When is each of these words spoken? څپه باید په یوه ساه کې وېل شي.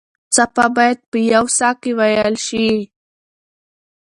څپه 0.35 0.65
باید 0.75 0.97
په 1.09 1.17
یوه 1.31 1.51
ساه 1.57 1.73
کې 1.81 1.91
وېل 1.99 2.35
شي. 2.45 2.67